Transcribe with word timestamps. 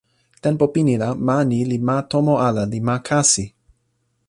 tenpo 0.43 0.65
pini 0.73 0.95
la 1.01 1.09
ma 1.25 1.37
ni 1.49 1.59
li 1.69 1.77
ma 1.87 1.95
tomo 2.11 2.33
ala 2.47 2.63
li 2.71 2.79
ma 2.87 2.95
kasi. 3.07 3.45